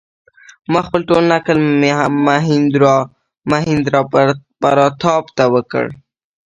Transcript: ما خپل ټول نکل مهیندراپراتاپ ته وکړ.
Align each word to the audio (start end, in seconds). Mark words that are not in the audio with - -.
ما 0.71 0.79
خپل 0.87 1.01
ټول 1.09 1.23
نکل 1.33 1.57
مهیندراپراتاپ 3.51 5.25
ته 5.37 5.45
وکړ. 5.53 5.85